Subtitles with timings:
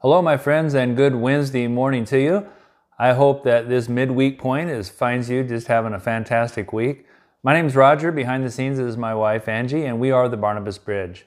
[0.00, 2.46] Hello, my friends, and good Wednesday morning to you.
[3.00, 7.04] I hope that this midweek point is finds you just having a fantastic week.
[7.42, 8.12] My name is Roger.
[8.12, 11.26] Behind the scenes is my wife Angie, and we are the Barnabas Bridge.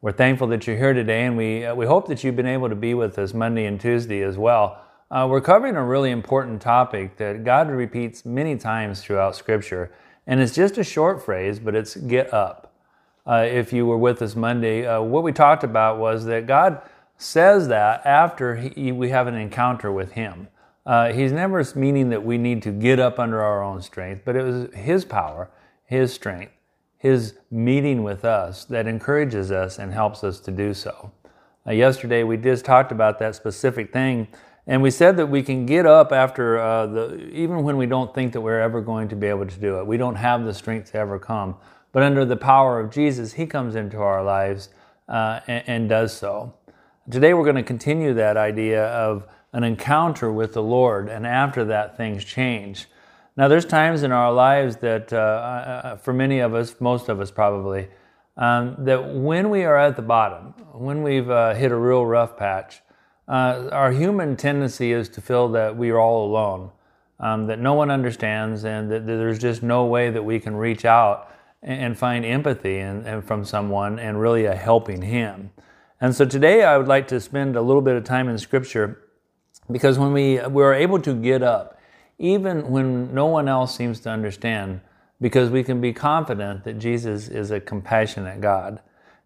[0.00, 2.68] We're thankful that you're here today, and we uh, we hope that you've been able
[2.68, 4.80] to be with us Monday and Tuesday as well.
[5.10, 9.90] Uh, we're covering a really important topic that God repeats many times throughout Scripture,
[10.28, 12.72] and it's just a short phrase, but it's "get up."
[13.26, 16.82] Uh, if you were with us Monday, uh, what we talked about was that God
[17.22, 20.48] says that after he, we have an encounter with Him.
[20.84, 24.34] Uh, he's never meaning that we need to get up under our own strength, but
[24.34, 25.50] it was His power,
[25.84, 26.52] His strength,
[26.98, 31.12] His meeting with us that encourages us and helps us to do so.
[31.66, 34.26] Uh, yesterday, we just talked about that specific thing,
[34.66, 38.12] and we said that we can get up after uh, the, even when we don't
[38.12, 39.86] think that we're ever going to be able to do it.
[39.86, 41.54] We don't have the strength to ever come,
[41.92, 44.70] but under the power of Jesus, He comes into our lives
[45.08, 46.54] uh, and, and does so.
[47.10, 51.64] Today we're going to continue that idea of an encounter with the Lord, and after
[51.64, 52.86] that, things change.
[53.36, 57.20] Now, there's times in our lives that, uh, uh, for many of us, most of
[57.20, 57.88] us probably,
[58.36, 62.36] um, that when we are at the bottom, when we've uh, hit a real rough
[62.36, 62.82] patch,
[63.26, 66.70] uh, our human tendency is to feel that we are all alone,
[67.18, 70.84] um, that no one understands, and that, there's just no way that we can reach
[70.84, 75.50] out and, and find empathy and, and from someone and really a helping hand.
[76.02, 78.98] And so today I would like to spend a little bit of time in Scripture
[79.70, 81.78] because when we, we are able to get up,
[82.18, 84.80] even when no one else seems to understand,
[85.20, 88.80] because we can be confident that Jesus is a compassionate God.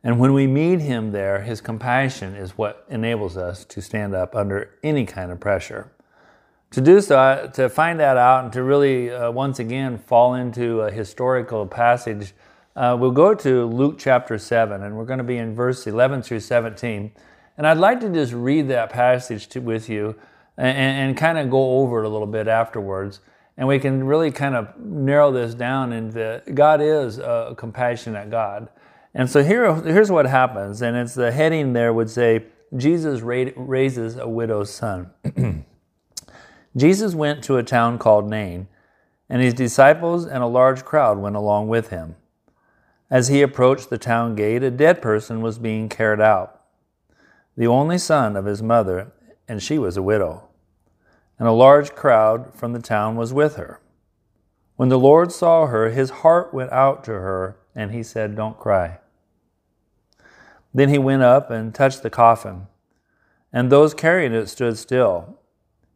[0.04, 4.36] And when we meet Him there, His compassion is what enables us to stand up
[4.36, 5.90] under any kind of pressure.
[6.72, 10.82] To do so, to find that out, and to really uh, once again fall into
[10.82, 12.34] a historical passage
[12.76, 16.22] uh, we'll go to Luke chapter 7, and we're going to be in verse 11
[16.22, 17.10] through 17.
[17.56, 20.14] And I'd like to just read that passage to, with you
[20.58, 23.20] and, and kind of go over it a little bit afterwards.
[23.56, 28.68] And we can really kind of narrow this down into God is a compassionate God.
[29.14, 32.44] And so here, here's what happens, and it's the heading there would say,
[32.76, 35.10] Jesus raises a widow's son.
[36.76, 38.68] Jesus went to a town called Nain,
[39.30, 42.16] and his disciples and a large crowd went along with him.
[43.10, 46.60] As he approached the town gate, a dead person was being carried out,
[47.56, 49.12] the only son of his mother,
[49.46, 50.48] and she was a widow.
[51.38, 53.80] And a large crowd from the town was with her.
[54.74, 58.58] When the Lord saw her, his heart went out to her, and he said, Don't
[58.58, 58.98] cry.
[60.74, 62.66] Then he went up and touched the coffin,
[63.52, 65.38] and those carrying it stood still.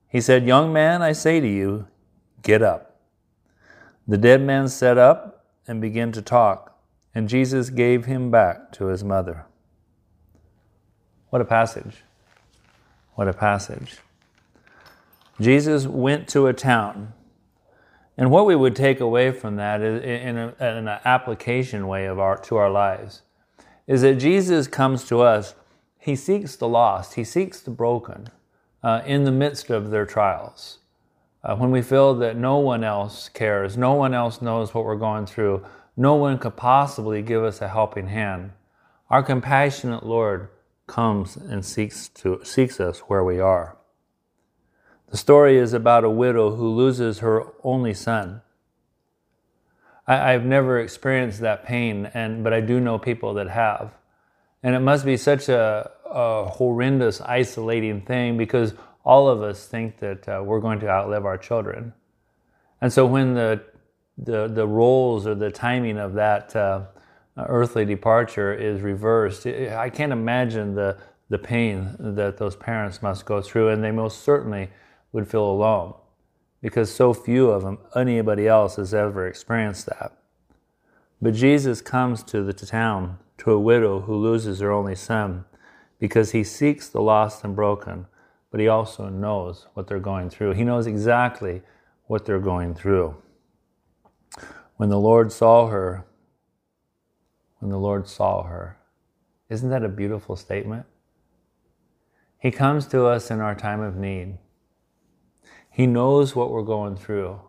[0.09, 1.89] He said, Young man, I say to you,
[2.43, 3.01] get up.
[4.07, 6.70] The dead man sat up and began to talk
[7.15, 9.47] and Jesus gave him back to his mother.
[11.31, 12.03] What a passage!
[13.15, 13.99] What a passage.
[15.41, 17.13] Jesus went to a town.
[18.17, 22.07] And what we would take away from that is, in, a, in an application way
[22.07, 23.23] of our, to our lives
[23.87, 25.55] is that Jesus comes to us.
[25.99, 28.29] He seeks the lost, He seeks the broken
[28.83, 30.79] uh, in the midst of their trials.
[31.43, 34.97] Uh, when we feel that no one else cares, no one else knows what we're
[34.97, 35.65] going through,
[36.01, 38.53] no one could possibly give us a helping hand.
[39.11, 40.49] Our compassionate Lord
[40.87, 43.77] comes and seeks, to, seeks us where we are.
[45.11, 48.41] The story is about a widow who loses her only son.
[50.07, 53.93] I, have never experienced that pain, and, but I do know people that have.
[54.63, 58.73] And it must be such a, a horrendous, isolating thing because
[59.05, 61.93] all of us think that uh, we're going to outlive our children.
[62.81, 63.63] And so when the
[64.19, 66.83] the, the roles or the timing of that uh,
[67.37, 69.47] earthly departure is reversed.
[69.47, 70.99] I can't imagine the,
[71.29, 74.71] the pain that those parents must go through, and they most certainly
[75.13, 75.95] would feel alone
[76.63, 80.13] because so few of them, anybody else, has ever experienced that.
[81.23, 85.45] But Jesus comes to the town to a widow who loses her only son
[85.99, 88.07] because he seeks the lost and broken,
[88.51, 90.53] but he also knows what they're going through.
[90.53, 91.63] He knows exactly
[92.07, 93.17] what they're going through.
[94.77, 96.07] When the Lord saw her,
[97.59, 98.79] when the Lord saw her,
[99.49, 100.87] isn't that a beautiful statement?
[102.39, 104.39] He comes to us in our time of need.
[105.71, 107.41] He knows what we're going through,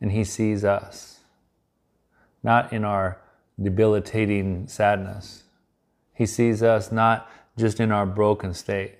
[0.00, 1.20] and He sees us,
[2.42, 3.20] not in our
[3.60, 5.42] debilitating sadness.
[6.14, 8.96] He sees us not just in our broken state,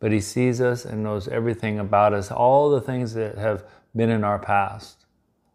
[0.00, 3.64] but He sees us and knows everything about us, all the things that have
[3.96, 5.03] been in our past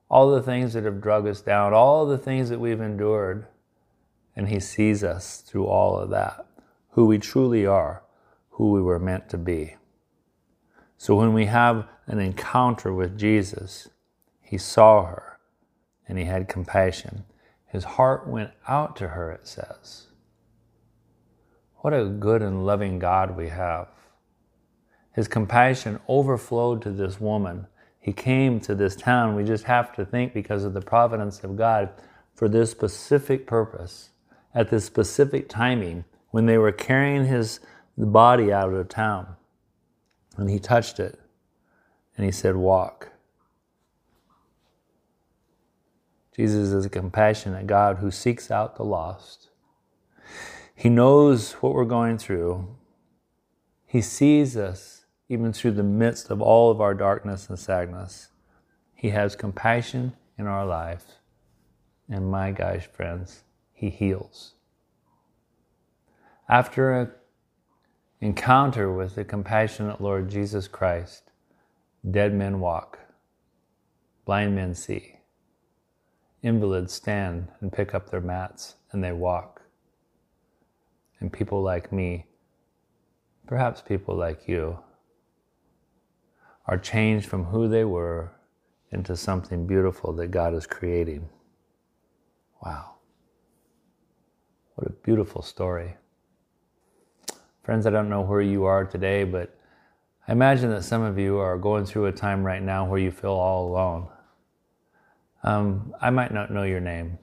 [0.09, 3.45] all the things that have drug us down, all the things that we've endured.
[4.35, 6.45] And He sees us through all of that,
[6.91, 8.03] who we truly are,
[8.51, 9.75] who we were meant to be.
[10.97, 13.87] So when we have an encounter with Jesus,
[14.41, 15.39] he saw her
[16.07, 17.23] and he had compassion.
[17.67, 20.07] His heart went out to her, it says.
[21.77, 23.87] What a good and loving God we have.
[25.13, 27.67] His compassion overflowed to this woman.
[27.99, 29.35] He came to this town.
[29.35, 31.89] We just have to think because of the providence of God
[32.33, 34.11] for this specific purpose
[34.53, 37.59] at this specific timing when they were carrying his
[37.97, 39.35] body out of town.
[40.37, 41.19] And he touched it
[42.15, 43.11] and he said, Walk.
[46.35, 49.49] Jesus is a compassionate God who seeks out the lost.
[50.73, 52.77] He knows what we're going through.
[53.85, 54.98] He sees us
[55.29, 58.29] even through the midst of all of our darkness and sadness.
[58.95, 61.05] He has compassion in our lives.
[62.09, 64.55] And my gosh, friends, He heals.
[66.49, 67.11] After an
[68.19, 71.31] encounter with the compassionate Lord Jesus Christ,
[72.09, 72.97] dead men walk,
[74.25, 75.17] blind men see.
[76.41, 79.61] Invalids stand and pick up their mats and they walk.
[81.19, 82.25] And people like me,
[83.45, 84.79] perhaps people like you,
[86.69, 88.31] are changed from who they were
[88.91, 91.27] into something beautiful that God is creating.
[92.63, 92.93] Wow.
[94.75, 95.97] What a beautiful story.
[97.63, 99.57] Friends, I don't know where you are today, but
[100.27, 103.09] I imagine that some of you are going through a time right now where you
[103.09, 104.07] feel all alone.
[105.41, 107.17] Um, I might not know your name,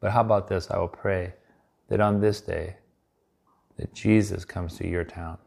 [0.00, 0.70] but how about this?
[0.70, 1.32] I will pray
[1.88, 2.76] that on this day,
[3.78, 5.38] that Jesus comes to your town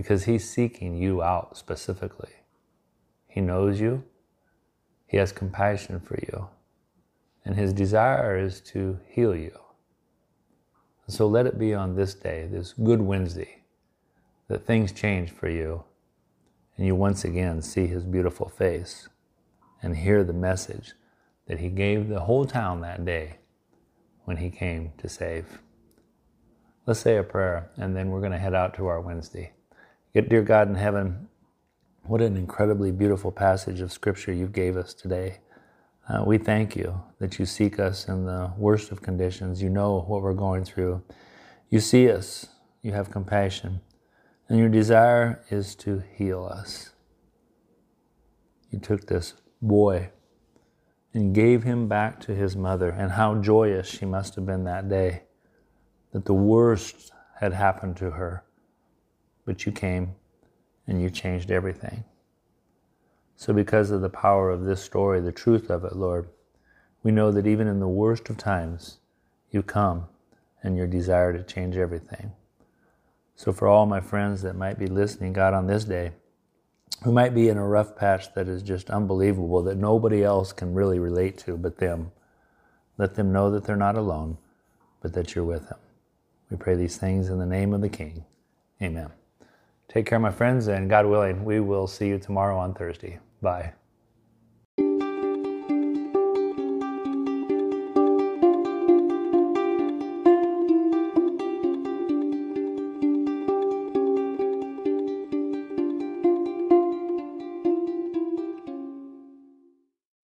[0.00, 2.32] because he's seeking you out specifically.
[3.26, 4.02] He knows you,
[5.06, 6.48] he has compassion for you,
[7.44, 9.52] and his desire is to heal you.
[11.06, 13.60] so let it be on this day, this Good Wednesday,
[14.48, 15.84] that things change for you
[16.78, 19.06] and you once again see his beautiful face
[19.82, 20.94] and hear the message
[21.46, 23.36] that he gave the whole town that day
[24.24, 25.60] when he came to save.
[26.86, 29.52] Let's say a prayer, and then we're going to head out to our Wednesday.
[30.12, 31.28] Yet, dear God in heaven,
[32.02, 35.38] what an incredibly beautiful passage of Scripture you gave us today.
[36.08, 39.62] Uh, we thank you that you seek us in the worst of conditions.
[39.62, 41.04] You know what we're going through.
[41.68, 42.46] You see us.
[42.82, 43.82] You have compassion.
[44.48, 46.90] And your desire is to heal us.
[48.72, 50.10] You took this boy
[51.14, 52.88] and gave him back to his mother.
[52.90, 55.22] And how joyous she must have been that day
[56.12, 58.42] that the worst had happened to her.
[59.50, 60.14] But you came
[60.86, 62.04] and you changed everything.
[63.34, 66.28] So, because of the power of this story, the truth of it, Lord,
[67.02, 68.98] we know that even in the worst of times,
[69.50, 70.06] you come
[70.62, 72.30] and your desire to change everything.
[73.34, 76.12] So, for all my friends that might be listening, God, on this day,
[77.02, 80.74] who might be in a rough patch that is just unbelievable, that nobody else can
[80.74, 82.12] really relate to but them.
[82.98, 84.38] Let them know that they're not alone,
[85.02, 85.80] but that you're with them.
[86.52, 88.24] We pray these things in the name of the King.
[88.80, 89.10] Amen.
[89.90, 93.18] Take care, my friends, and God willing, we will see you tomorrow on Thursday.
[93.42, 93.72] Bye.